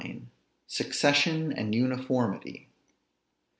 [0.65, 2.69] SUCCESSION AND UNIFORMITY.